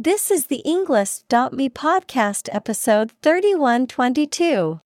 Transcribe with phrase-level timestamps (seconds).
[0.00, 4.80] This is the Englist.me podcast episode 3122.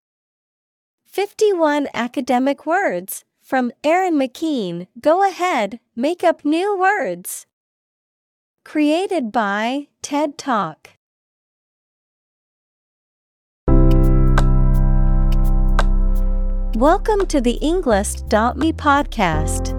[1.08, 4.86] 51 academic words from Erin McKean.
[5.02, 7.48] Go ahead, make up new words.
[8.64, 10.92] Created by TED Talk.
[16.76, 19.79] Welcome to the Englist.me podcast.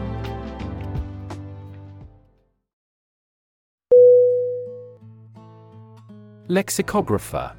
[6.47, 7.55] Lexicographer.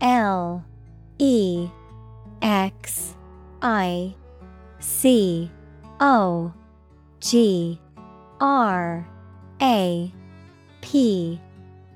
[0.00, 0.64] L
[1.18, 1.68] E
[2.42, 3.16] X
[3.62, 4.14] I
[4.78, 5.50] C
[6.00, 6.52] O
[7.20, 7.80] G
[8.40, 9.08] R
[9.60, 10.12] A
[10.80, 11.40] P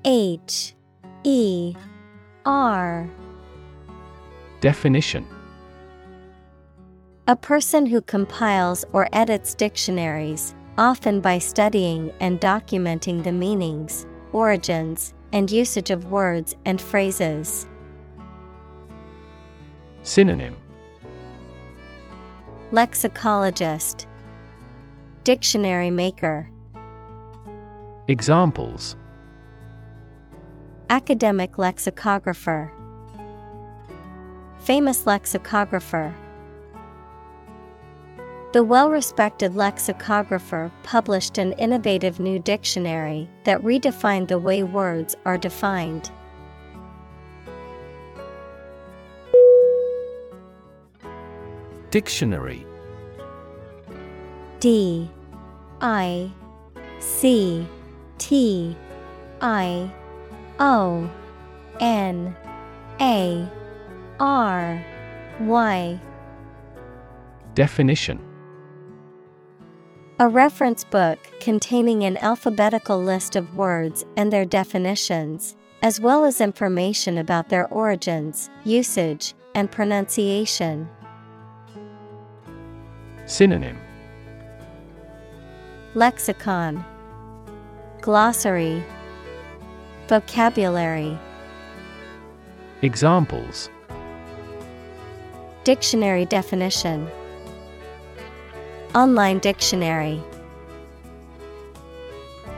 [0.05, 0.73] H
[1.23, 1.73] E
[2.45, 3.09] R.
[4.59, 5.25] Definition.
[7.27, 15.13] A person who compiles or edits dictionaries, often by studying and documenting the meanings, origins,
[15.31, 17.65] and usage of words and phrases.
[20.03, 20.55] Synonym.
[22.71, 24.05] Lexicologist,
[25.23, 26.49] Dictionary maker,
[28.07, 28.97] Examples.
[30.89, 32.69] Academic lexicographer,
[34.59, 36.13] Famous lexicographer.
[38.53, 45.39] The well respected lexicographer published an innovative new dictionary that redefined the way words are
[45.39, 46.11] defined.
[51.89, 52.63] Dictionary.
[54.59, 55.09] D.
[55.81, 56.31] I.
[56.99, 57.67] C.
[58.19, 58.77] T.
[59.41, 59.91] I.
[60.59, 61.09] O.
[61.79, 62.35] N.
[63.01, 63.49] A.
[64.19, 64.85] R.
[65.39, 65.99] Y.
[67.55, 68.32] Definition
[70.19, 76.39] A reference book containing an alphabetical list of words and their definitions, as well as
[76.39, 80.87] information about their origins, usage, and pronunciation.
[83.25, 83.79] Synonym.
[85.95, 86.85] Lexicon.
[88.01, 88.83] Glossary.
[90.07, 91.17] Vocabulary.
[92.83, 93.71] Examples.
[95.63, 97.09] Dictionary definition
[98.95, 100.21] Online dictionary.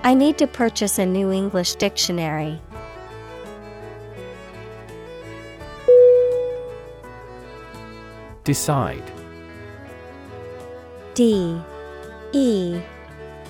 [0.04, 2.60] I need to purchase a new English dictionary.
[8.44, 9.02] Decide.
[11.14, 11.58] D.
[12.34, 12.82] E.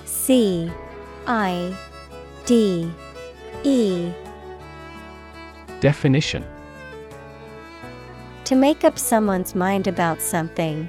[0.04, 0.70] C.
[1.26, 1.76] I.
[2.44, 2.88] D.
[3.64, 4.12] E.
[5.80, 6.44] Definition.
[8.44, 10.88] To make up someone's mind about something,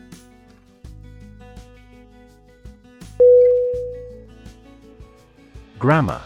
[5.81, 6.21] Grammar.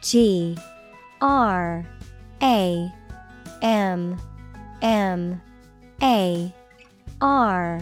[0.00, 0.56] G
[1.20, 1.84] R
[2.40, 2.92] A
[3.62, 4.16] M
[4.80, 5.42] M
[6.00, 6.54] A
[7.20, 7.80] R.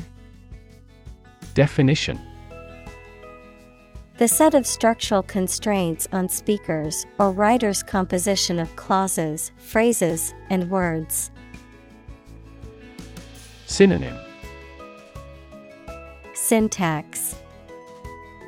[1.52, 2.18] Definition.
[4.16, 11.30] The set of structural constraints on speakers or writers' composition of clauses, phrases, and words.
[13.66, 14.16] Synonym.
[16.32, 17.36] Syntax.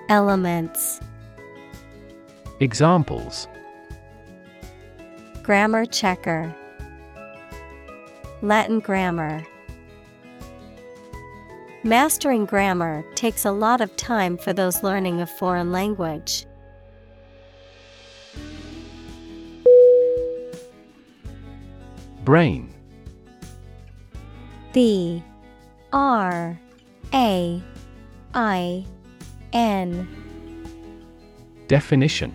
[0.09, 1.01] Elements
[2.60, 3.46] Examples
[5.44, 6.52] Grammar checker
[8.43, 9.44] Latin grammar.
[11.84, 16.46] Mastering grammar takes a lot of time for those learning a foreign language.
[22.25, 22.75] Brain.
[24.72, 25.22] B
[25.93, 26.60] R
[27.14, 27.62] A
[28.34, 28.87] I
[29.52, 30.08] N.
[31.66, 32.34] Definition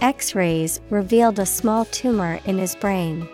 [0.00, 3.28] X rays revealed a small tumor in his brain.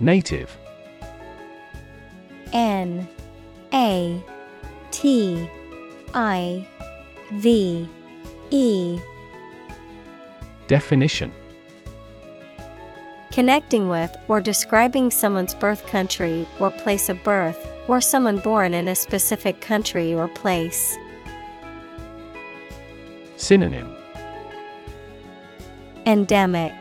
[0.00, 0.54] Native.
[2.52, 3.08] N
[3.72, 4.22] A
[4.90, 5.48] T
[6.12, 6.66] I
[7.32, 7.88] V
[8.50, 9.00] E.
[10.66, 11.32] Definition.
[13.30, 18.88] Connecting with or describing someone's birth country or place of birth, or someone born in
[18.88, 20.96] a specific country or place.
[23.36, 23.94] Synonym
[26.06, 26.72] Endemic,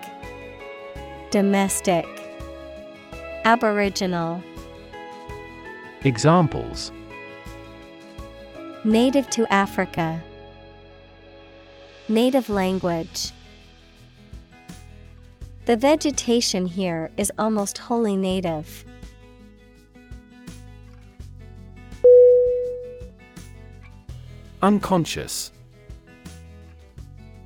[1.32, 2.06] Domestic,
[3.46, 4.44] Aboriginal,
[6.04, 6.92] Examples
[8.84, 10.22] Native to Africa,
[12.10, 13.32] Native language.
[15.66, 18.84] The vegetation here is almost wholly native.
[24.62, 25.52] Unconscious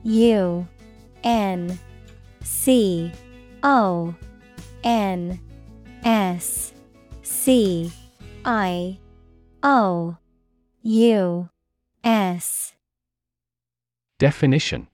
[0.03, 0.67] U
[1.23, 1.79] N
[2.43, 3.11] C
[3.63, 4.13] O
[4.83, 5.39] N
[6.03, 6.73] S
[7.23, 7.91] C
[8.43, 8.99] I
[9.63, 10.17] O
[10.83, 11.49] U
[12.03, 12.73] S
[14.19, 14.87] Definition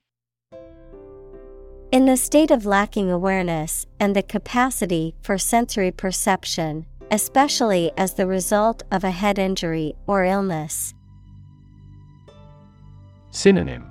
[1.90, 8.26] In the state of lacking awareness and the capacity for sensory perception, especially as the
[8.26, 10.94] result of a head injury or illness.
[13.34, 13.90] Synonym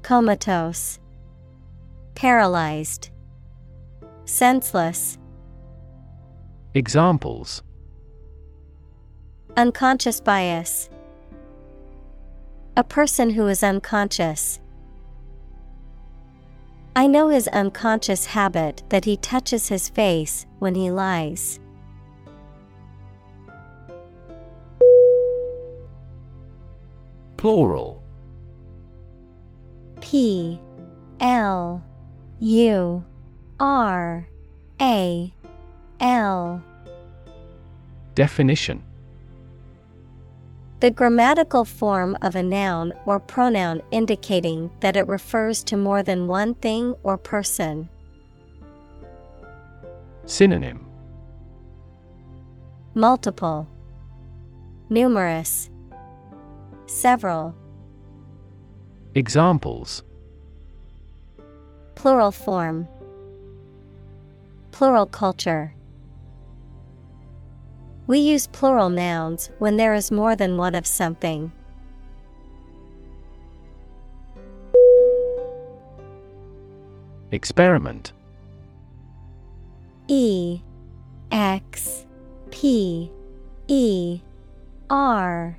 [0.00, 0.98] Comatose,
[2.14, 3.10] Paralyzed,
[4.24, 5.18] Senseless,
[6.72, 7.62] Examples
[9.54, 10.88] Unconscious bias.
[12.74, 14.58] A person who is unconscious.
[16.94, 21.60] I know his unconscious habit that he touches his face when he lies.
[27.36, 28.02] Plural.
[30.00, 30.60] P
[31.20, 31.82] L
[32.40, 33.04] U
[33.60, 34.28] R
[34.80, 35.34] A
[36.00, 36.62] L.
[38.14, 38.82] Definition.
[40.80, 46.26] The grammatical form of a noun or pronoun indicating that it refers to more than
[46.26, 47.88] one thing or person.
[50.26, 50.86] Synonym.
[52.94, 53.68] Multiple,
[54.88, 55.68] Numerous,
[56.86, 57.54] Several.
[59.14, 60.02] Examples
[61.96, 62.86] Plural form.
[64.70, 65.74] Plural culture.
[68.06, 71.50] We use plural nouns when there is more than one of something.
[77.32, 78.12] Experiment
[80.06, 80.60] E
[81.32, 82.06] X
[82.52, 83.10] P
[83.66, 84.20] E
[84.88, 85.58] R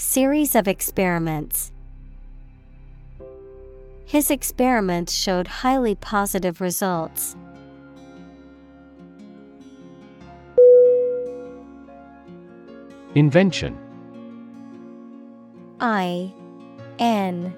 [0.00, 1.72] Series of experiments.
[4.06, 7.34] His experiments showed highly positive results.
[13.16, 13.76] Invention
[15.80, 16.32] I
[17.00, 17.52] N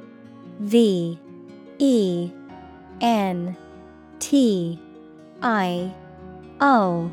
[0.61, 1.19] V
[1.79, 2.33] E
[3.03, 3.55] N
[4.19, 4.81] T
[5.43, 5.95] I
[6.63, 7.11] O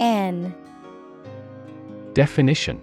[0.00, 0.52] N
[2.12, 2.82] Definition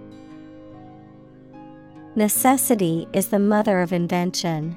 [2.15, 4.75] Necessity is the mother of invention.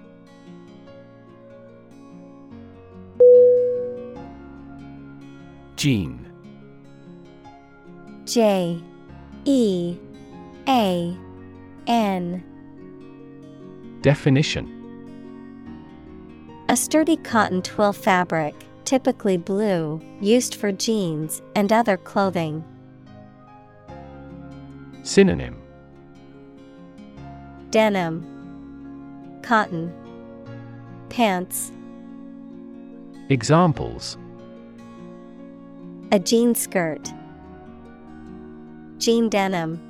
[5.74, 6.30] Jean
[8.24, 8.80] J
[9.44, 9.98] E
[10.68, 11.16] A
[11.88, 12.44] N
[14.00, 14.70] Definition
[16.68, 22.64] A sturdy cotton twill fabric, typically blue, used for jeans and other clothing.
[25.02, 25.63] Synonym
[27.74, 28.24] Denim,
[29.42, 29.92] Cotton,
[31.08, 31.72] Pants,
[33.30, 34.16] Examples.
[36.12, 37.12] A jean skirt,
[38.98, 39.80] Jean denim.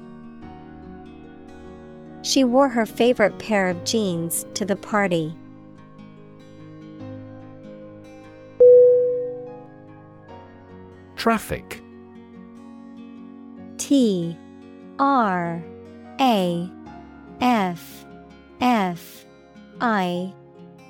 [2.22, 5.36] She wore her favorite pair of jeans to the party.
[11.16, 11.82] Traffic.
[13.76, 14.38] T
[14.98, 15.62] R
[16.18, 16.70] A
[17.40, 18.04] F
[18.60, 19.24] F
[19.80, 20.32] I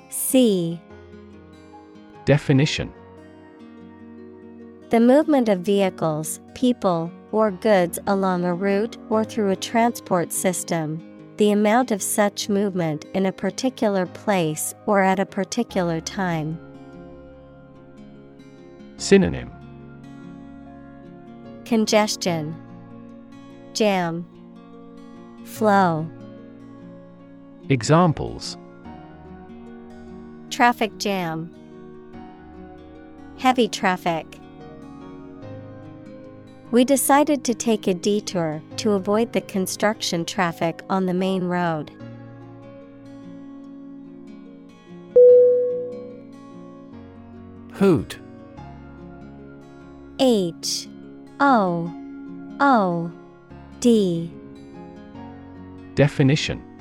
[0.09, 0.79] C.
[2.25, 2.91] Definition.
[4.89, 11.01] The movement of vehicles, people, or goods along a route or through a transport system,
[11.37, 16.57] the amount of such movement in a particular place or at a particular time.
[18.97, 19.51] Synonym.
[21.65, 22.55] Congestion,
[23.73, 24.25] Jam,
[25.43, 26.09] Flow.
[27.69, 28.57] Examples.
[30.51, 31.53] Traffic jam.
[33.39, 34.39] Heavy traffic.
[36.69, 41.91] We decided to take a detour to avoid the construction traffic on the main road.
[47.73, 48.19] Hoot.
[50.19, 50.87] H.
[51.39, 51.91] O.
[52.59, 53.11] O.
[53.79, 54.31] D.
[55.95, 56.74] Definition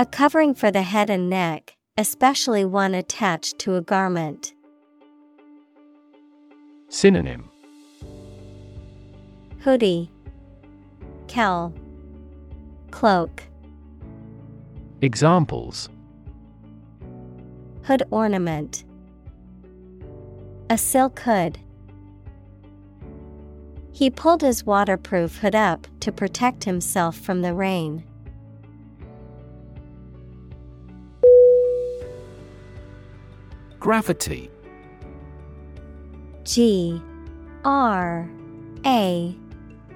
[0.00, 4.54] A covering for the head and neck, especially one attached to a garment.
[6.88, 7.50] Synonym
[9.58, 10.10] Hoodie,
[11.28, 11.74] Cowl,
[12.90, 13.42] Cloak,
[15.02, 15.90] Examples
[17.82, 18.84] Hood ornament,
[20.70, 21.58] A silk hood.
[23.92, 28.02] He pulled his waterproof hood up to protect himself from the rain.
[33.80, 34.50] Gravity.
[36.44, 37.02] G
[37.64, 38.30] R
[38.84, 39.34] A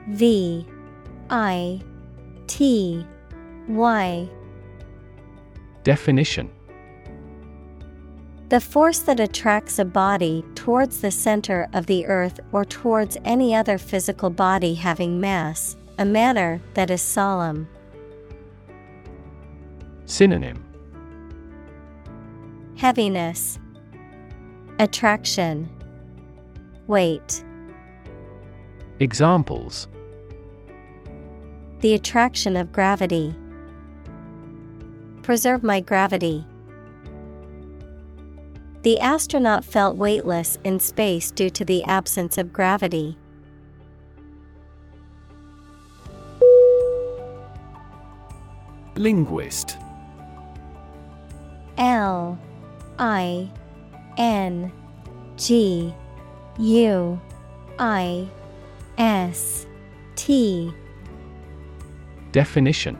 [0.08, 0.66] V
[1.28, 1.80] I
[2.46, 3.06] T
[3.68, 4.28] Y.
[5.82, 6.50] Definition.
[8.48, 13.54] The force that attracts a body towards the center of the earth or towards any
[13.54, 17.68] other physical body having mass, a manner that is solemn.
[20.06, 20.64] Synonym.
[22.76, 23.58] Heaviness,
[24.80, 25.70] Attraction,
[26.88, 27.44] Weight.
[28.98, 29.86] Examples
[31.78, 33.36] The attraction of gravity.
[35.22, 36.44] Preserve my gravity.
[38.82, 43.16] The astronaut felt weightless in space due to the absence of gravity.
[48.96, 49.78] Linguist
[51.78, 52.36] L
[52.98, 53.50] I
[54.16, 54.72] N
[55.36, 55.94] G
[56.58, 57.20] U
[57.78, 58.28] I
[58.98, 59.66] S
[60.16, 60.72] T.
[62.32, 62.98] Definition.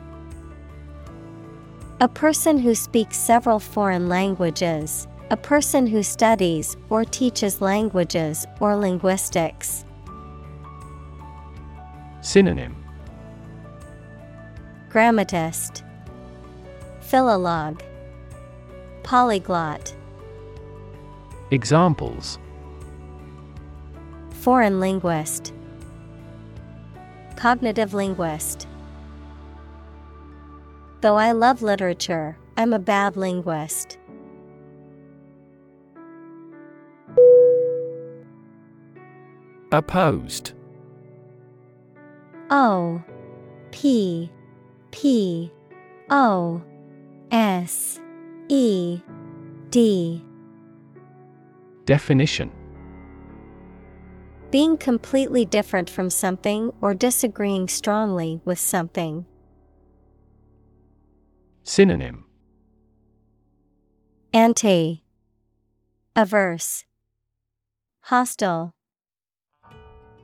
[2.01, 8.75] A person who speaks several foreign languages, a person who studies or teaches languages or
[8.75, 9.85] linguistics.
[12.21, 12.75] Synonym.
[14.89, 15.83] Grammatist,
[17.01, 17.81] Philolog,
[19.03, 19.94] Polyglot,
[21.51, 22.39] Examples.
[24.31, 25.53] Foreign linguist,
[27.35, 28.67] Cognitive linguist.
[31.01, 33.99] Though I love literature, I'm a bad linguist.
[39.71, 40.53] Opposed.
[42.49, 43.03] O.
[43.71, 44.31] P.
[44.91, 45.51] P.
[46.09, 46.61] O.
[47.31, 47.99] S.
[48.47, 49.01] E.
[49.69, 50.23] D.
[51.85, 52.51] Definition
[54.51, 59.25] Being completely different from something or disagreeing strongly with something.
[61.63, 62.25] Synonym
[64.33, 65.03] Anti
[66.15, 66.85] Averse
[68.01, 68.73] Hostile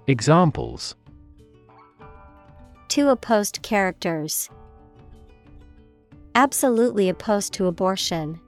[0.08, 0.96] Examples
[2.88, 4.50] Two opposed characters.
[6.36, 8.42] Absolutely opposed to abortion.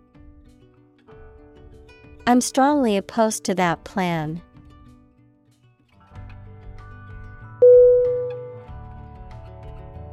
[2.26, 4.42] I'm strongly opposed to that plan.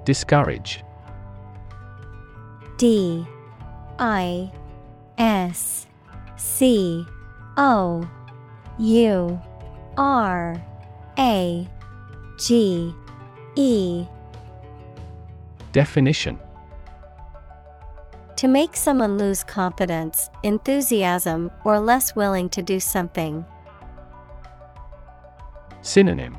[0.05, 0.83] Discourage.
[2.79, 3.25] D.
[3.99, 4.51] I.
[5.19, 5.87] S.
[6.37, 7.07] C.
[7.57, 8.09] O.
[8.79, 9.41] U.
[9.97, 10.57] R.
[11.19, 11.69] A.
[12.39, 12.95] G.
[13.55, 14.07] E.
[15.73, 16.41] Definition
[18.41, 23.45] To make someone lose confidence, enthusiasm, or less willing to do something.
[25.83, 26.39] Synonym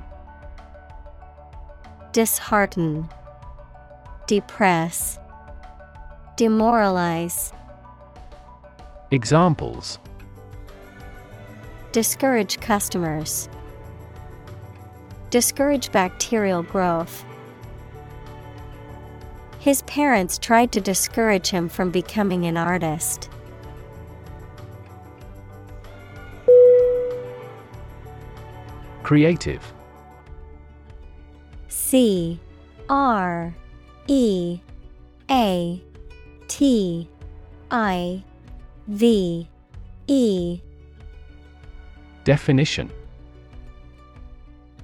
[2.12, 3.08] Dishearten,
[4.26, 5.20] Depress,
[6.38, 7.54] Demoralize.
[9.12, 10.00] Examples
[11.92, 13.48] Discourage customers.
[15.30, 17.24] Discourage bacterial growth.
[19.62, 23.30] His parents tried to discourage him from becoming an artist.
[29.04, 29.62] Creative.
[31.68, 32.40] C
[32.90, 33.54] R
[34.08, 34.60] E
[35.30, 35.84] A
[36.48, 37.08] T
[37.70, 38.24] I
[38.88, 39.48] V
[40.08, 40.60] E.
[42.24, 42.92] Definition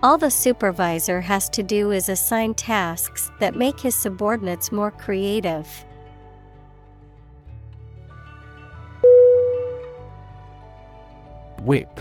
[0.00, 5.66] All the supervisor has to do is assign tasks that make his subordinates more creative.
[11.62, 12.00] Whip.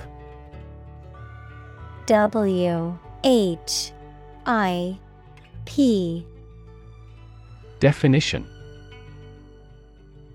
[2.06, 3.92] W H
[4.46, 5.00] I
[5.66, 6.26] P.
[7.80, 8.48] Definition.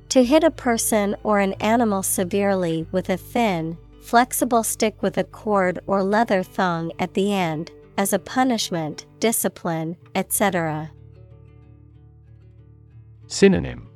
[0.09, 5.25] To hit a person or an animal severely with a thin, flexible stick with a
[5.25, 10.91] cord or leather thong at the end, as a punishment, discipline, etc.
[13.27, 13.88] Synonym.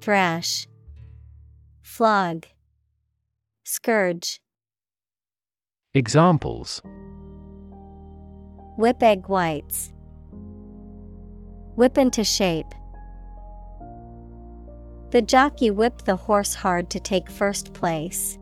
[0.00, 0.68] Thrash,
[1.82, 2.46] Flog,
[3.64, 4.40] Scourge,
[5.94, 6.82] Examples.
[8.76, 9.92] Whip egg whites,
[11.74, 12.72] Whip into shape.
[15.16, 18.38] The jockey whipped the horse hard to take first place.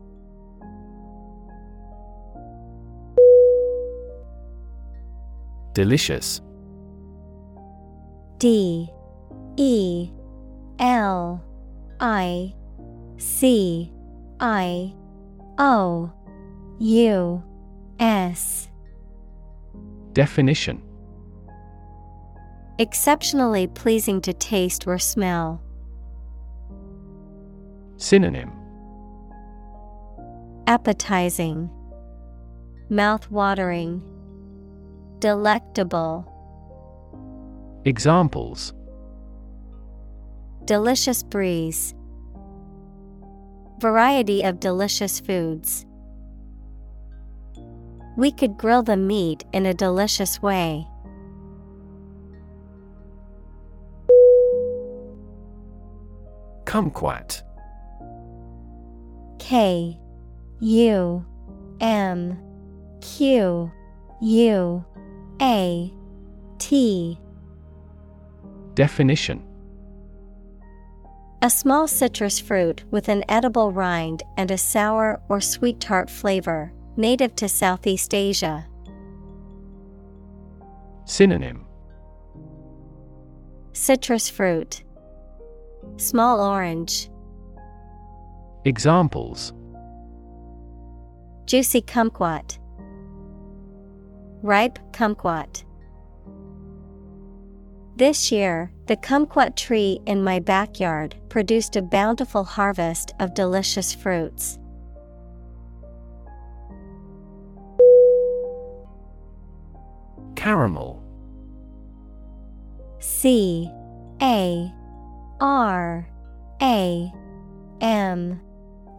[5.71, 6.41] Delicious.
[8.39, 8.89] D.
[9.55, 10.11] E.
[10.77, 11.41] L.
[12.01, 12.53] I.
[13.15, 13.93] C.
[14.41, 14.93] I.
[15.57, 16.11] O.
[16.79, 17.43] U.
[18.01, 18.67] S.
[20.11, 20.83] Definition.
[22.79, 25.61] Exceptionally pleasing to taste or smell.
[27.97, 28.51] Synonym
[30.67, 31.69] Appetizing,
[32.89, 34.01] Mouth watering,
[35.19, 36.29] Delectable,
[37.85, 38.73] Examples
[40.65, 41.93] Delicious breeze.
[43.79, 45.85] Variety of delicious foods.
[48.17, 50.85] We could grill the meat in a delicious way.
[56.65, 57.44] Kumquat
[59.47, 59.99] K
[60.59, 61.23] U
[61.79, 62.39] M
[62.99, 63.71] Q
[64.19, 64.85] U
[65.39, 65.93] A
[66.57, 67.19] T.
[68.73, 69.45] Definition.
[71.43, 76.73] A small citrus fruit with an edible rind and a sour or sweet tart flavor,
[76.97, 78.65] native to Southeast Asia.
[81.05, 81.67] Synonym.
[83.73, 84.83] Citrus fruit,
[85.97, 87.11] Small orange,
[88.67, 89.53] Examples
[91.45, 92.57] Juicy kumquat,
[94.41, 95.63] Ripe kumquat.
[97.95, 104.57] This year, The kumquat tree in my backyard produced a bountiful harvest of delicious fruits.
[110.35, 111.03] Caramel
[112.99, 113.69] C
[114.21, 114.71] A
[115.39, 116.07] R
[116.61, 117.13] A
[117.81, 118.41] M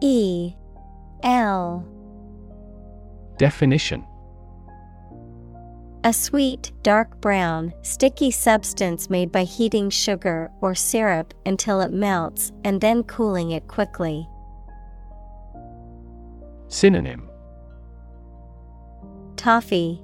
[0.01, 0.53] E
[1.23, 1.85] L.
[3.37, 4.05] Definition.
[6.03, 12.51] A sweet, dark brown, sticky substance made by heating sugar or syrup until it melts
[12.63, 14.27] and then cooling it quickly.
[16.67, 17.29] Synonym.
[19.35, 20.01] Toffee.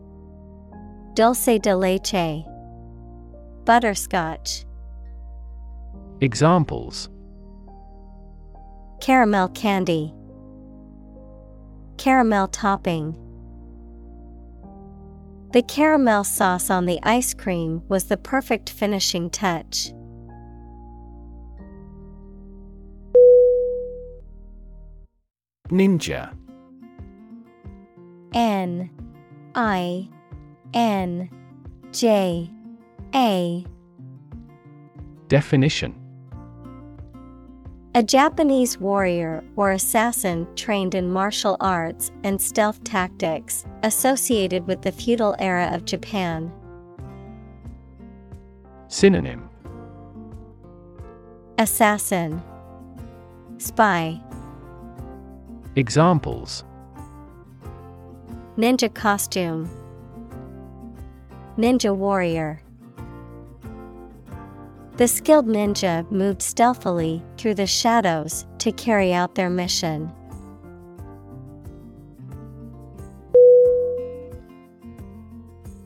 [1.13, 2.43] Dulce de leche.
[3.65, 4.65] Butterscotch.
[6.21, 7.10] Examples
[9.03, 10.13] Caramel candy.
[11.97, 13.17] Caramel topping.
[15.51, 19.91] The caramel sauce on the ice cream was the perfect finishing touch.
[25.67, 26.33] Ninja.
[28.33, 28.89] N
[29.53, 30.07] I
[30.73, 31.29] N
[31.91, 32.49] J
[33.13, 33.65] A.
[35.27, 36.02] Definition
[37.95, 44.91] A Japanese warrior or assassin trained in martial arts and stealth tactics, associated with the
[44.91, 46.51] feudal era of Japan.
[48.88, 49.47] Synonym.
[51.60, 52.41] Assassin.
[53.60, 54.19] Spy.
[55.75, 56.63] Examples.
[58.58, 59.69] Ninja costume.
[61.60, 62.62] Ninja warrior
[64.95, 70.12] The skilled ninja moved stealthily through the shadows to carry out their mission.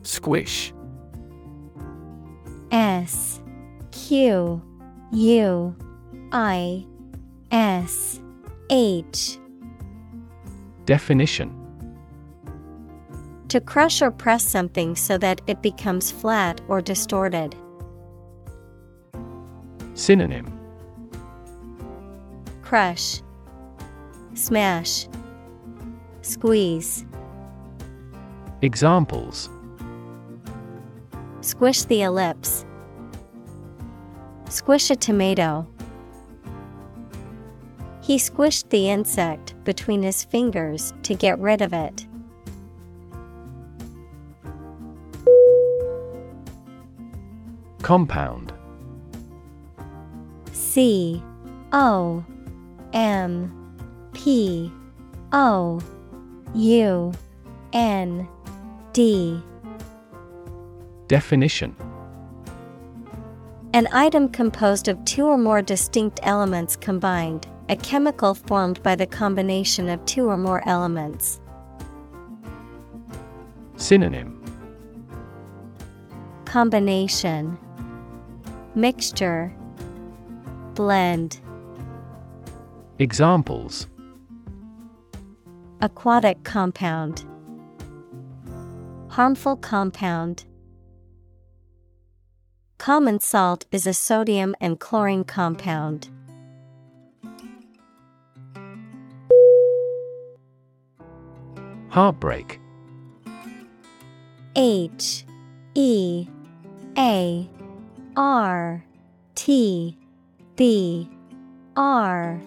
[0.02, 0.74] Squish
[2.70, 3.40] S
[3.92, 4.62] Q
[5.12, 5.76] U
[6.32, 6.86] I
[7.50, 8.20] S
[8.68, 9.38] H
[10.84, 11.54] Definition
[13.48, 17.56] To crush or press something so that it becomes flat or distorted.
[19.98, 20.46] Synonym
[22.62, 23.20] Crush,
[24.34, 25.08] Smash,
[26.22, 27.04] Squeeze.
[28.62, 29.50] Examples
[31.40, 32.64] Squish the ellipse.
[34.48, 35.66] Squish a tomato.
[38.00, 42.06] He squished the insect between his fingers to get rid of it.
[47.82, 48.52] Compound
[50.68, 51.22] C
[51.72, 52.22] O
[52.92, 53.50] M
[54.12, 54.70] P
[55.32, 55.80] O
[56.54, 57.12] U
[57.72, 58.28] N
[58.92, 59.42] D.
[61.06, 61.74] Definition.
[63.72, 69.06] An item composed of two or more distinct elements combined, a chemical formed by the
[69.06, 71.40] combination of two or more elements.
[73.76, 74.34] Synonym.
[76.44, 77.56] Combination.
[78.74, 79.54] Mixture
[80.78, 81.40] Blend.
[83.00, 83.88] Examples.
[85.80, 87.24] Aquatic compound.
[89.08, 90.44] Harmful compound.
[92.78, 96.10] Common salt is a sodium and chlorine compound.
[101.88, 102.60] Heartbreak.
[104.54, 105.24] H
[105.74, 106.28] E
[106.96, 107.50] A
[108.16, 108.84] R
[109.34, 109.98] T
[110.58, 111.08] B
[111.76, 112.42] R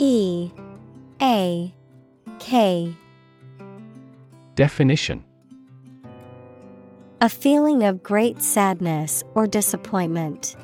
[0.00, 0.50] E
[1.22, 1.72] A
[2.40, 2.92] K
[4.56, 5.24] Definition
[7.20, 10.56] A feeling of great sadness or disappointment.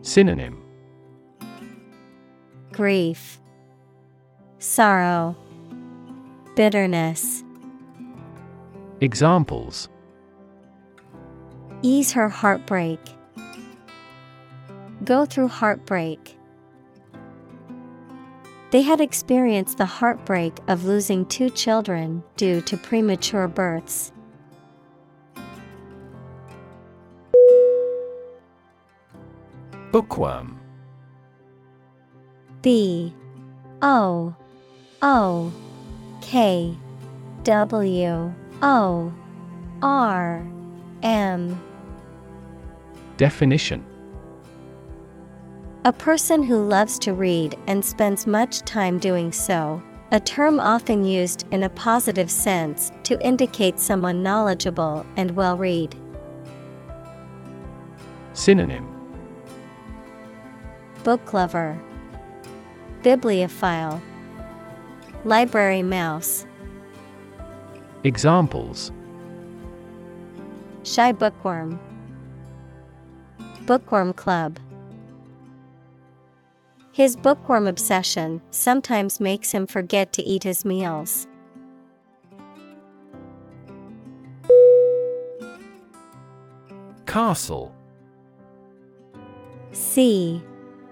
[0.00, 0.64] Synonym
[2.72, 3.42] Grief,
[4.58, 5.36] Sorrow,
[6.56, 7.44] Bitterness.
[9.02, 9.90] Examples
[11.82, 13.00] Ease her heartbreak.
[15.04, 16.36] Go through heartbreak.
[18.70, 24.12] They had experienced the heartbreak of losing two children due to premature births.
[29.90, 30.58] Bookworm
[32.62, 33.12] B
[33.82, 34.34] O
[35.02, 35.52] O
[36.20, 36.74] K
[37.42, 39.12] W O
[39.82, 40.46] R
[41.02, 41.60] M
[43.16, 43.84] Definition
[45.84, 51.04] A person who loves to read and spends much time doing so, a term often
[51.04, 55.96] used in a positive sense to indicate someone knowledgeable and well read.
[58.32, 58.86] Synonym
[61.02, 61.76] Book lover,
[63.02, 64.00] Bibliophile,
[65.24, 66.46] Library mouse.
[68.04, 68.92] Examples
[70.84, 71.80] Shy bookworm,
[73.66, 74.60] Bookworm club.
[76.92, 81.26] His bookworm obsession sometimes makes him forget to eat his meals.
[87.06, 87.74] Castle.
[89.72, 90.42] C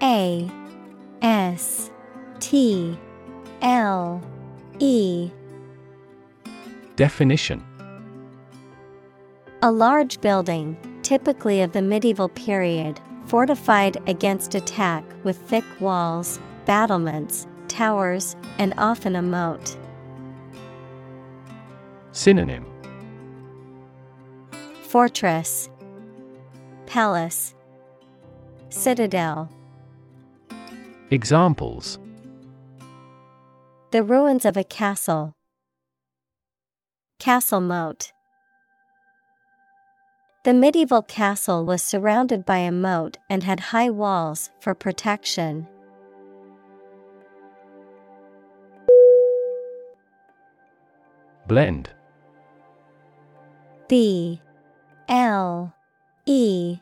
[0.03, 0.51] A
[1.21, 1.91] S
[2.39, 2.99] T
[3.61, 4.23] L
[4.79, 5.31] E.
[6.97, 7.63] Definition.
[9.63, 12.99] A large building, typically of the medieval period,
[13.31, 19.77] fortified against attack with thick walls, battlements, towers, and often a moat.
[22.11, 22.67] Synonym
[24.83, 25.71] Fortress
[26.87, 27.55] Palace
[28.69, 29.49] Citadel
[31.13, 32.01] Examples
[33.93, 35.35] The ruins of a castle.
[37.21, 38.11] Castle moat.
[40.43, 45.69] The medieval castle was surrounded by a moat and had high walls for protection.
[51.47, 51.91] Blend
[53.87, 54.41] B
[55.11, 55.75] L
[56.25, 56.79] E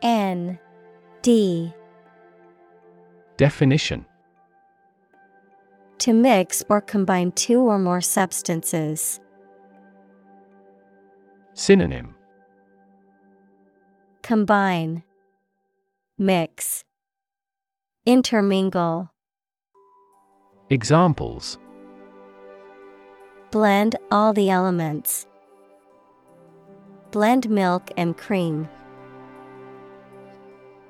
[0.00, 0.60] N
[1.22, 1.72] D
[3.36, 4.06] Definition
[5.98, 9.18] To mix or combine two or more substances.
[11.54, 12.14] Synonym
[14.24, 15.02] Combine,
[16.16, 16.82] Mix,
[18.06, 19.10] Intermingle.
[20.70, 21.58] Examples
[23.50, 25.26] Blend all the elements.
[27.10, 28.66] Blend milk and cream.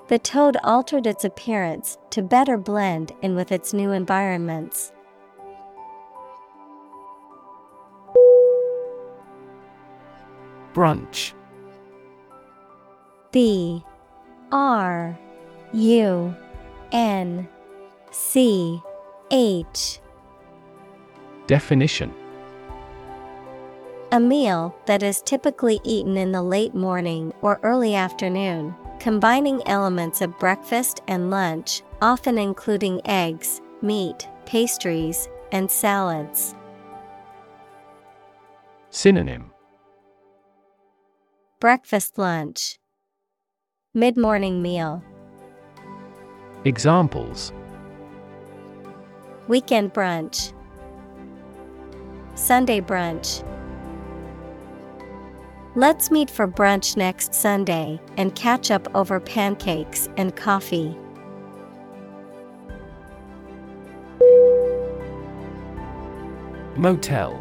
[0.06, 4.92] The toad altered its appearance to better blend in with its new environments.
[10.72, 11.34] Brunch
[13.34, 13.82] B
[14.52, 15.18] R
[15.72, 16.36] U
[16.92, 17.48] N
[18.12, 18.80] C
[19.32, 19.98] H
[21.48, 22.14] Definition
[24.12, 30.20] A meal that is typically eaten in the late morning or early afternoon, combining elements
[30.20, 36.54] of breakfast and lunch, often including eggs, meat, pastries, and salads.
[38.90, 39.50] Synonym
[41.58, 42.78] Breakfast lunch.
[43.96, 45.04] Mid morning meal.
[46.64, 47.52] Examples
[49.46, 50.52] Weekend brunch.
[52.34, 53.46] Sunday brunch.
[55.76, 60.98] Let's meet for brunch next Sunday and catch up over pancakes and coffee.
[66.74, 67.40] Motel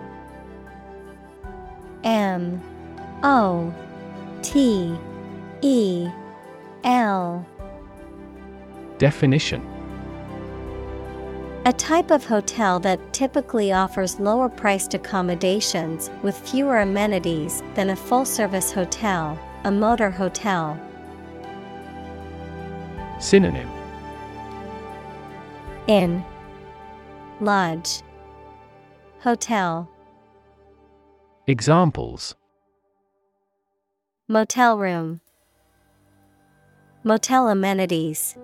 [2.04, 2.62] M
[3.24, 3.74] O
[4.44, 4.96] T
[5.64, 6.12] E
[6.84, 7.46] L.
[8.98, 9.62] Definition.
[11.66, 17.96] A type of hotel that typically offers lower priced accommodations with fewer amenities than a
[17.96, 20.78] full service hotel, a motor hotel.
[23.20, 23.70] Synonym.
[25.88, 26.24] Inn,
[27.40, 28.02] Lodge,
[29.22, 29.90] Hotel,
[31.48, 32.36] Examples.
[34.30, 35.20] Motel room,
[37.06, 38.38] Motel amenities.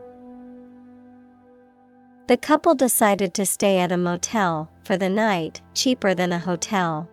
[2.28, 7.10] The couple decided to stay at a motel for the night, cheaper than a hotel.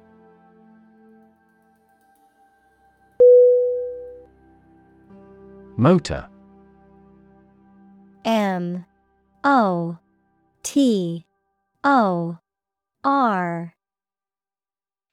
[5.76, 6.28] Motor.
[8.24, 8.84] M.
[9.44, 9.98] O.
[10.64, 11.26] T.
[11.84, 12.38] O.
[13.04, 13.74] R.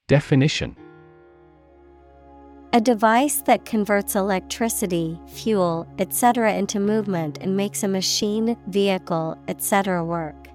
[0.08, 0.76] Definition
[2.74, 6.54] A device that converts electricity, fuel, etc.
[6.54, 10.04] into movement and makes a machine, vehicle, etc.
[10.04, 10.48] work.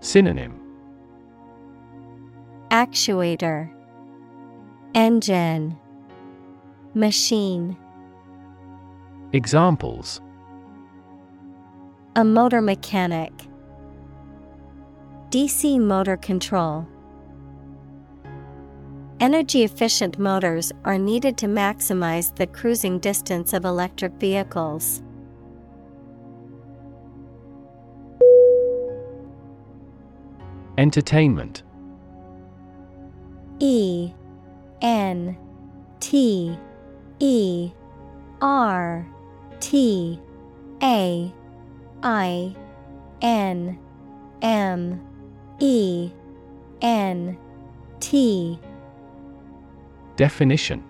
[0.00, 0.58] Synonym
[2.70, 3.70] Actuator
[4.94, 5.76] Engine
[6.94, 7.76] Machine
[9.34, 10.22] Examples
[12.16, 13.34] A motor mechanic
[15.28, 16.88] DC motor control
[19.20, 25.02] Energy efficient motors are needed to maximize the cruising distance of electric vehicles.
[30.76, 31.62] Entertainment
[33.60, 34.12] E
[34.82, 35.36] N
[36.00, 36.58] T
[37.20, 37.70] E
[38.42, 39.06] R
[39.60, 40.20] T
[40.82, 41.32] A
[42.02, 42.56] I
[43.22, 43.78] N
[44.42, 45.00] M
[45.60, 46.10] E
[46.82, 47.38] N
[48.00, 48.58] T
[50.16, 50.82] Definition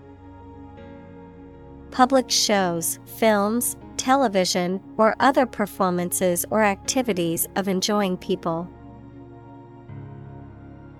[1.91, 8.69] Public shows, films, television, or other performances or activities of enjoying people.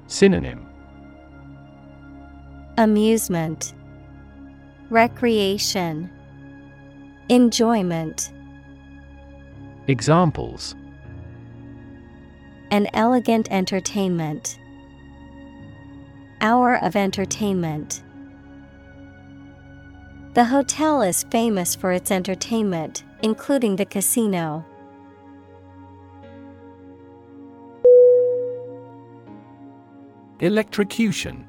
[0.08, 0.66] Synonym
[2.78, 3.74] Amusement,
[4.90, 6.10] Recreation,
[7.30, 8.32] Enjoyment.
[9.88, 10.76] Examples
[12.72, 14.60] An elegant entertainment.
[16.42, 18.04] Hour of entertainment.
[20.36, 24.66] The hotel is famous for its entertainment, including the casino.
[30.42, 31.48] Electrocution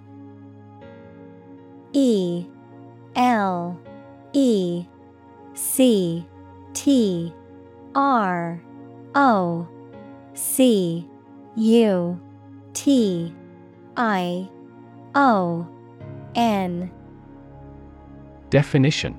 [1.93, 2.47] E
[3.17, 3.77] L
[4.33, 4.87] E
[5.55, 6.25] C
[6.73, 7.35] T
[7.97, 8.63] R
[9.17, 9.69] O
[10.35, 11.09] C
[11.57, 12.21] U
[12.73, 13.35] T
[13.97, 14.49] I
[15.17, 15.67] O
[16.37, 16.93] N
[18.51, 19.17] Definition.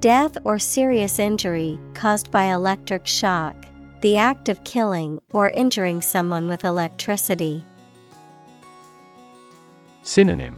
[0.00, 3.54] Death or serious injury caused by electric shock,
[4.00, 7.64] the act of killing or injuring someone with electricity.
[10.02, 10.56] Synonym.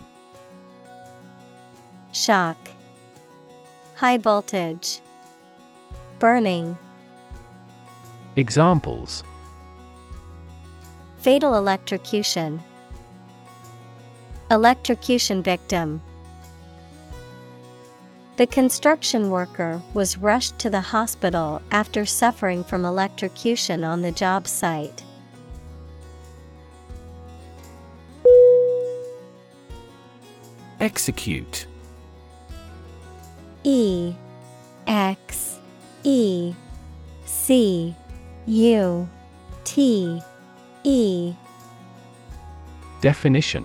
[2.13, 2.57] Shock,
[3.97, 5.01] High voltage,
[6.19, 6.79] Burning,
[8.37, 9.25] Examples.
[11.19, 12.63] Fatal electrocution,
[14.51, 16.01] Electrocution victim.
[18.43, 24.49] The construction worker was rushed to the hospital after suffering from electrocution on the job
[24.49, 25.05] site.
[30.81, 31.67] Execute.
[33.63, 34.13] E
[34.89, 35.61] X
[36.03, 36.53] E
[37.25, 37.95] C
[38.47, 39.09] U
[39.63, 40.21] T
[40.83, 41.35] E.
[43.01, 43.65] Definition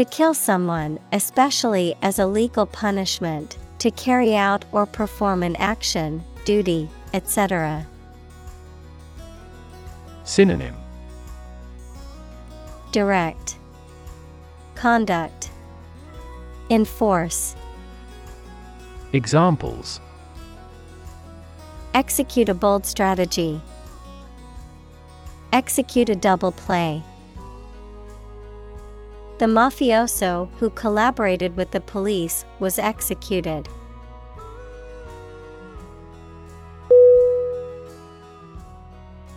[0.00, 6.24] To kill someone, especially as a legal punishment, to carry out or perform an action,
[6.46, 7.86] duty, etc.
[10.24, 10.74] Synonym
[12.92, 13.58] Direct
[14.74, 15.50] Conduct
[16.70, 17.54] Enforce
[19.12, 20.00] Examples
[21.92, 23.60] Execute a bold strategy.
[25.52, 27.02] Execute a double play.
[29.40, 33.70] The mafioso who collaborated with the police was executed.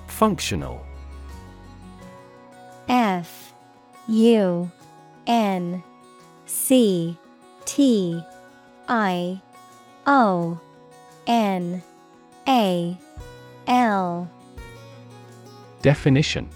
[0.08, 0.86] Functional.
[2.90, 3.54] F
[4.10, 4.70] U
[5.26, 5.82] N
[6.48, 7.18] C
[7.64, 8.22] T
[8.90, 9.42] I
[10.06, 10.60] O
[11.28, 11.82] N
[12.46, 12.98] A
[13.68, 14.30] L.
[15.82, 16.50] Definition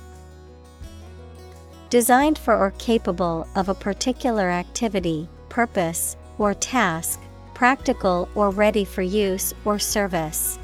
[1.90, 7.22] Designed for or capable of a particular activity, purpose, or task,
[7.54, 10.60] practical or ready for use or service.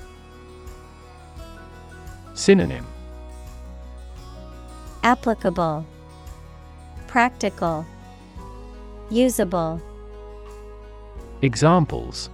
[2.33, 2.85] Synonym
[5.03, 5.85] Applicable,
[7.07, 7.85] Practical,
[9.09, 9.81] Usable.
[11.41, 12.29] Examples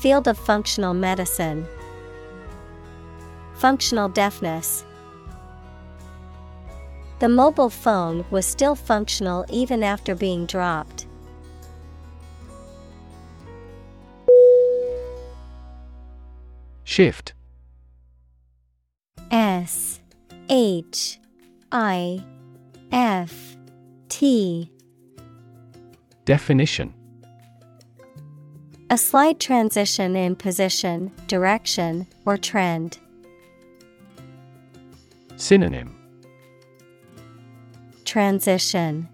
[0.00, 1.66] Field of functional medicine,
[3.54, 4.84] Functional deafness.
[7.24, 11.06] The mobile phone was still functional even after being dropped.
[16.84, 17.32] Shift
[19.30, 20.00] S
[20.50, 21.18] H
[21.72, 22.22] I
[22.92, 23.56] F
[24.10, 24.70] T
[26.26, 26.92] Definition
[28.90, 32.98] A slight transition in position, direction, or trend.
[35.36, 35.93] Synonym
[38.14, 39.08] Transition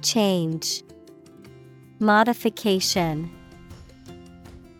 [0.00, 0.82] Change
[1.98, 3.30] Modification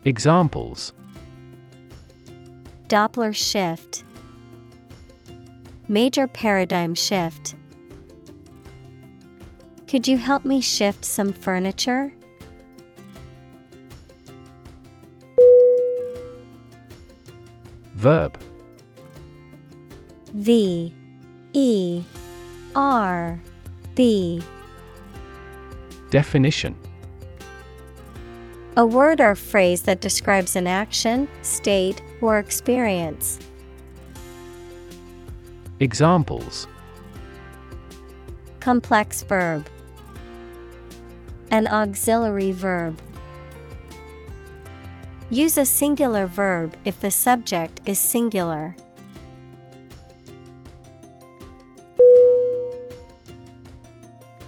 [0.07, 0.95] Examples
[2.89, 4.05] Doppler shift
[5.89, 7.55] Major paradigm shift.
[9.87, 12.15] Could you help me shift some furniture?
[17.95, 18.39] Verb
[20.33, 20.95] V
[21.53, 22.05] E
[22.75, 23.41] R
[23.95, 24.43] B
[26.11, 26.77] Definition
[28.77, 33.39] A word or phrase that describes an action, state, or experience.
[35.81, 36.67] Examples
[38.61, 39.67] Complex verb.
[41.51, 43.01] An auxiliary verb.
[45.31, 48.77] Use a singular verb if the subject is singular.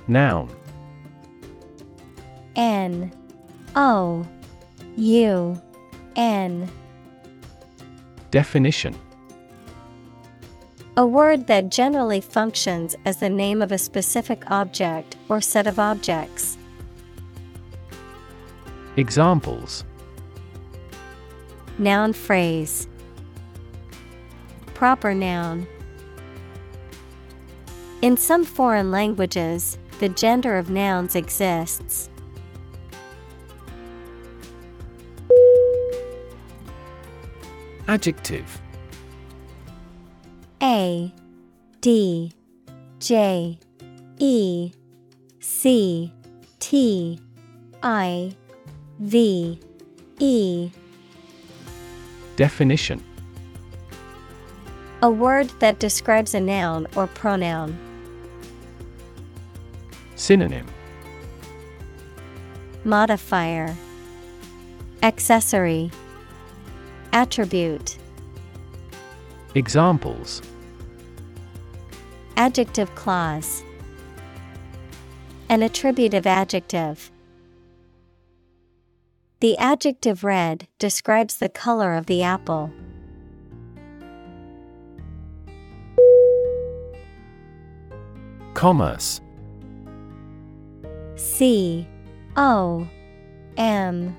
[0.09, 0.50] Noun.
[2.57, 3.12] N.
[3.74, 4.26] O.
[4.96, 5.62] U.
[6.16, 6.70] N.
[8.30, 8.94] Definition.
[10.96, 15.78] A word that generally functions as the name of a specific object or set of
[15.80, 16.57] objects.
[18.96, 19.84] Examples.
[21.78, 22.86] Noun phrase.
[24.74, 25.66] Proper noun.
[28.02, 32.11] In some foreign languages, the gender of nouns exists.
[37.88, 38.61] Adjective
[40.62, 41.11] A
[41.80, 42.32] D
[42.98, 43.59] J
[44.18, 44.72] E
[45.40, 46.12] C
[46.59, 47.18] T
[47.82, 48.36] I
[48.98, 49.59] V
[50.18, 50.70] E
[52.36, 53.02] Definition
[55.00, 57.93] A word that describes a noun or pronoun.
[60.24, 60.66] Synonym.
[62.82, 63.76] Modifier.
[65.02, 65.90] Accessory.
[67.12, 67.98] Attribute.
[69.54, 70.40] Examples.
[72.38, 73.62] Adjective clause.
[75.50, 77.10] An attributive adjective.
[79.40, 82.72] The adjective red describes the color of the apple.
[88.54, 89.20] Commerce
[91.35, 91.85] C
[92.37, 92.87] O
[93.57, 94.16] M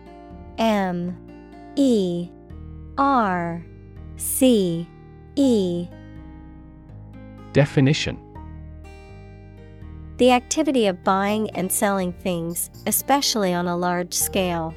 [0.58, 1.18] M
[1.78, 2.30] E
[2.98, 3.66] R
[4.18, 4.86] C
[5.38, 5.88] E.
[7.54, 8.20] Definition.
[10.18, 14.74] The activity of buying and selling things, especially on a large scale.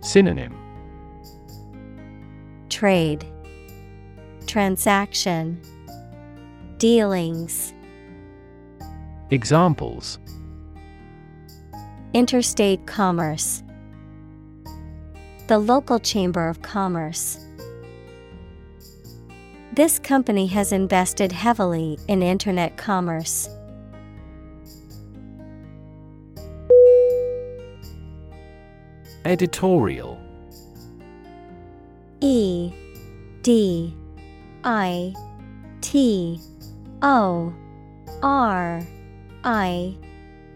[0.00, 0.54] Synonym.
[2.68, 3.24] Trade.
[4.46, 5.62] Transaction.
[6.76, 7.73] Dealings
[9.30, 10.18] Examples
[12.12, 13.62] Interstate commerce
[15.46, 17.38] The local chamber of commerce.
[19.72, 23.48] This company has invested heavily in internet commerce.
[29.24, 30.20] Editorial
[32.20, 32.72] E
[33.40, 33.96] D
[34.64, 35.14] I
[35.80, 36.38] T
[37.00, 37.54] O
[38.22, 38.86] R
[39.46, 39.94] I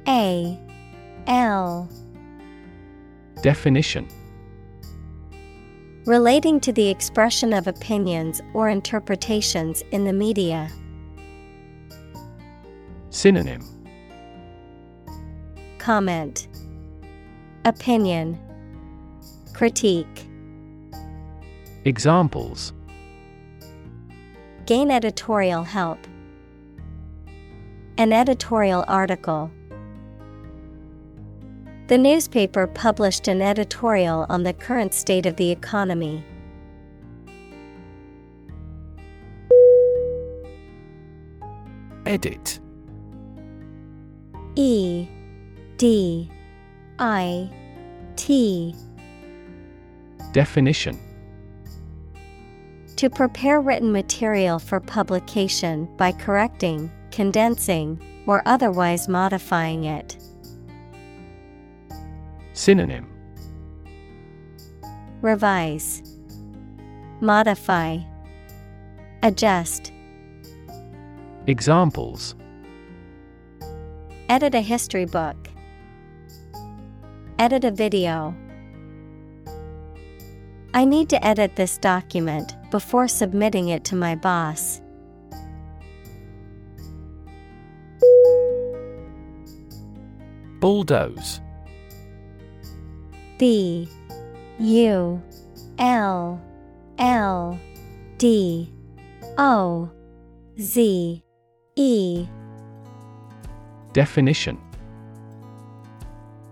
[0.08, 0.58] A
[1.26, 1.90] L.
[3.42, 4.08] Definition.
[6.06, 10.70] Relating to the expression of opinions or interpretations in the media.
[13.10, 13.62] Synonym.
[15.76, 16.48] Comment.
[17.66, 18.38] Opinion.
[19.52, 20.26] Critique.
[21.84, 22.72] Examples.
[24.64, 25.98] Gain editorial help.
[27.98, 29.50] An editorial article.
[31.88, 36.24] The newspaper published an editorial on the current state of the economy.
[42.06, 42.60] Edit
[44.54, 45.08] E
[45.76, 46.30] D
[47.00, 47.50] I
[48.14, 48.76] T
[50.30, 50.96] Definition
[52.94, 60.16] To prepare written material for publication by correcting, condensing, or otherwise modifying it.
[62.52, 63.06] Synonym
[65.20, 66.02] Revise,
[67.20, 67.98] Modify,
[69.22, 69.92] Adjust.
[71.46, 72.34] Examples
[74.28, 75.48] Edit a history book.
[77.38, 78.34] Edit a video.
[80.74, 84.82] I need to edit this document before submitting it to my boss.
[90.60, 91.40] Bulldoze.
[93.38, 93.88] B
[94.58, 95.22] U
[95.78, 96.40] L
[96.98, 97.58] L
[98.18, 98.72] D
[99.38, 99.90] O
[100.60, 101.22] Z
[101.76, 102.26] E.
[103.92, 104.58] Definition.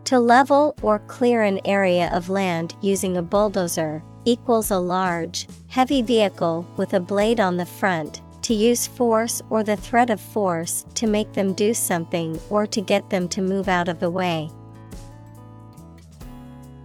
[0.05, 6.01] To level or clear an area of land using a bulldozer equals a large, heavy
[6.01, 10.87] vehicle with a blade on the front to use force or the threat of force
[10.95, 14.49] to make them do something or to get them to move out of the way.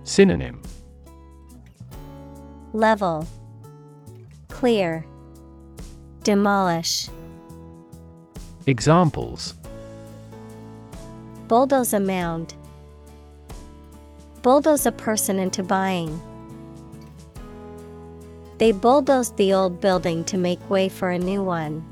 [0.04, 0.60] Synonym
[2.74, 3.28] Level
[4.48, 5.06] Clear
[6.24, 7.10] Demolish
[8.66, 9.54] Examples
[11.48, 12.56] Bulldoze a mound.
[14.42, 16.20] Bulldoze a person into buying.
[18.62, 21.84] They bulldozed the old building to make way for a new one.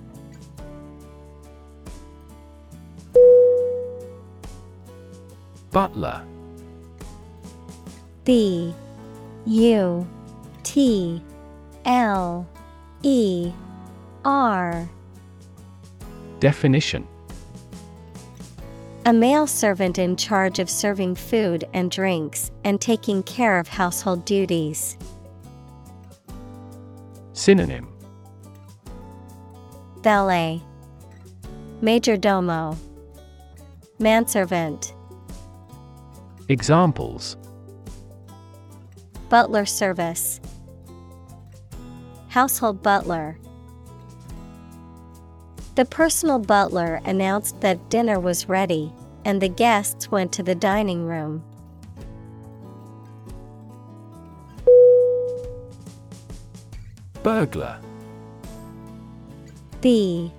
[5.72, 6.24] Butler.
[8.24, 8.72] B
[9.48, 10.08] U
[10.62, 11.24] T
[11.86, 12.48] L
[13.02, 13.52] E
[14.24, 14.88] R
[16.40, 17.08] Definition
[19.08, 24.24] A male servant in charge of serving food and drinks and taking care of household
[24.24, 25.00] duties.
[27.40, 27.88] Synonym.
[30.02, 30.62] Valet.
[31.80, 32.78] Major domo.
[33.98, 34.94] Manservant.
[36.50, 37.38] Examples.
[39.30, 40.42] Butler service.
[42.28, 43.38] Household butler.
[45.76, 48.92] The personal butler announced that dinner was ready,
[49.24, 51.42] and the guests went to the dining room.
[57.30, 57.80] Burglar.
[59.82, 60.32] B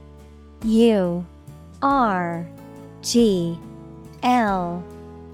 [0.65, 1.25] U
[1.83, 2.45] R
[3.01, 3.57] G
[4.25, 4.83] L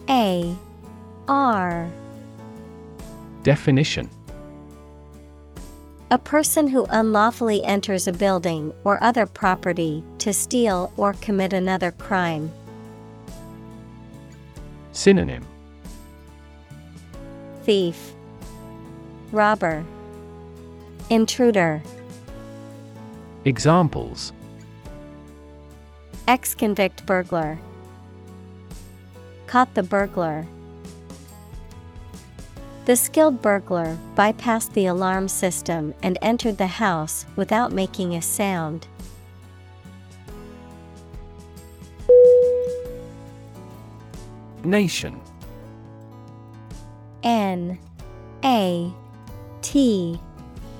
[0.06, 0.54] A
[1.26, 1.90] R.
[3.42, 4.10] Definition.
[6.10, 11.90] A person who unlawfully enters a building or other property to steal or commit another
[11.90, 12.52] crime.
[14.92, 15.46] Synonym.
[17.62, 18.12] Thief,
[19.32, 19.86] Robber,
[21.08, 21.80] Intruder,
[23.44, 24.32] Examples
[26.26, 27.60] Ex convict burglar.
[29.46, 30.44] Caught the burglar.
[32.86, 38.88] The skilled burglar bypassed the alarm system and entered the house without making a sound.
[44.64, 45.20] Nation
[47.22, 47.78] N
[48.44, 48.92] A
[49.62, 50.20] T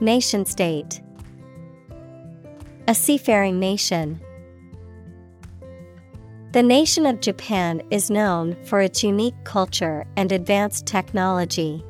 [0.00, 1.00] Nation state
[2.86, 4.20] A seafaring nation.
[6.52, 11.84] The nation of Japan is known for its unique culture and advanced technology.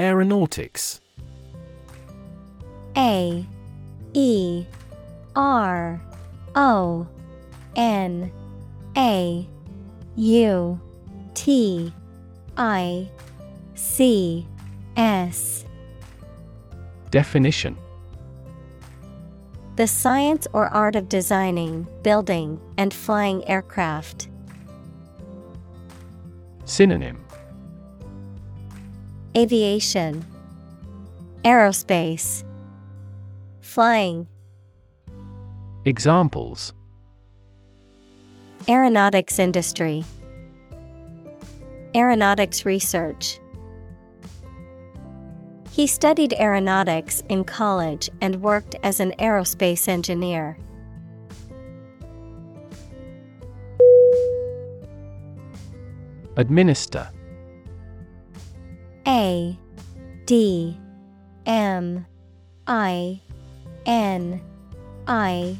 [0.00, 1.02] Aeronautics
[2.96, 3.46] A
[4.14, 4.64] E
[5.36, 6.00] R
[6.54, 7.06] O
[7.76, 8.32] N
[8.96, 9.46] A
[10.16, 10.80] U
[11.34, 11.92] T
[12.56, 13.10] I
[13.74, 14.46] C
[14.96, 15.64] S.
[17.10, 17.76] Definition.
[19.76, 24.28] The science or art of designing, building, and flying aircraft.
[26.64, 27.24] Synonym.
[29.36, 30.24] Aviation.
[31.44, 32.44] Aerospace.
[33.60, 34.28] Flying.
[35.84, 36.74] Examples.
[38.68, 40.04] Aeronautics industry
[41.94, 43.38] Aeronautics research.
[45.70, 50.58] He studied aeronautics in college and worked as an aerospace engineer.
[56.36, 57.08] Administer.
[59.06, 59.58] A
[60.26, 60.78] D
[61.46, 62.06] M
[62.66, 63.20] I
[63.86, 64.40] N
[65.06, 65.56] I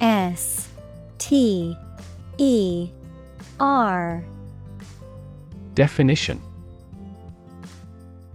[0.00, 0.68] S
[1.18, 1.76] T
[2.38, 2.90] E
[3.58, 4.24] R
[5.76, 6.40] Definition.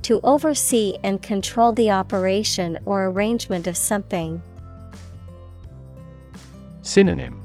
[0.03, 4.43] To oversee and control the operation or arrangement of something.
[6.83, 7.41] Synonym.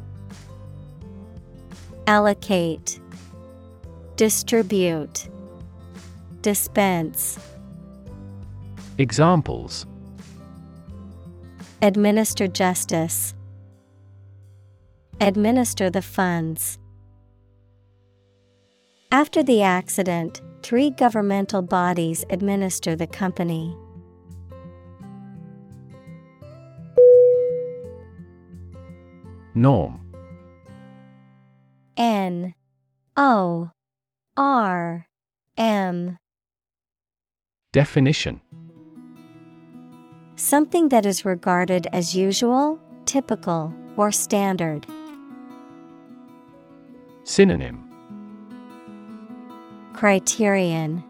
[2.07, 3.01] Allocate,
[4.17, 5.29] Distribute,
[6.43, 7.39] Dispense,
[8.99, 9.87] Examples.
[11.81, 13.35] Administer justice,
[15.23, 16.79] Administer the funds.
[19.13, 23.77] After the accident, three governmental bodies administer the company.
[29.55, 30.01] Norm.
[31.97, 32.55] N.
[33.17, 33.71] O.
[34.37, 35.07] R.
[35.57, 36.19] M.
[37.73, 38.41] Definition.
[40.35, 44.85] Something that is regarded as usual, typical, or standard.
[47.25, 47.86] Synonym
[49.97, 51.03] Criterion.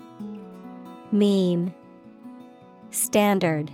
[1.11, 1.75] Mean.
[2.93, 3.69] Standard.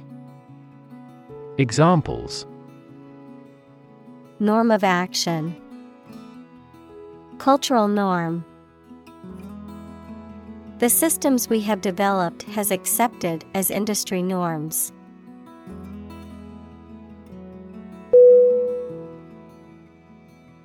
[1.59, 2.47] Examples.
[4.41, 5.55] Norm of action.
[7.37, 8.43] Cultural norm.
[10.79, 14.95] The systems we have developed has accepted as industry norms.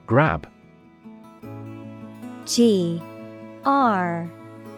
[0.06, 0.48] Grab.
[2.45, 3.02] G.
[3.66, 4.32] R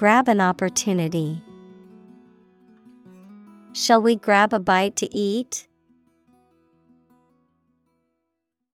[0.00, 1.42] Grab an opportunity.
[3.74, 5.68] Shall we grab a bite to eat?